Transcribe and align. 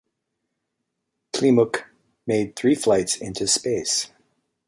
Klimuk 1.31 1.83
made 2.25 2.55
three 2.55 2.73
flights 2.73 3.17
into 3.17 3.45
space. 3.45 4.07